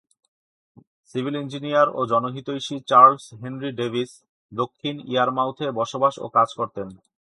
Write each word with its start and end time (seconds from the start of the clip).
Civil 1.09 1.35
engineer 1.35 1.87
ও 1.93 2.01
জনহিতৈষী 2.11 2.75
Charles 2.89 3.23
Henry 3.41 3.71
Davis 3.79 4.11
দক্ষিণ 4.51 4.95
ইয়ারমাউথে 5.11 5.67
বসবাস 5.79 6.15
ও 6.19 6.25
কাজ 6.37 6.49
করতেন। 6.59 6.87